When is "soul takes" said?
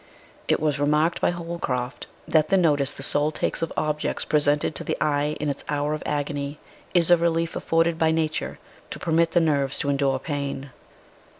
3.03-3.61